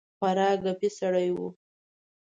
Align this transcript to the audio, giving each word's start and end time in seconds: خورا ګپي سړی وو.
خورا 0.17 0.49
ګپي 0.63 0.89
سړی 0.99 1.27
وو. 1.35 1.47